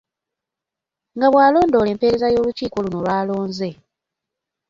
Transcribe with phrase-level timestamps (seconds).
[1.15, 3.69] Nga bwalondoola empeereza y’olukiiko luno lwalonze.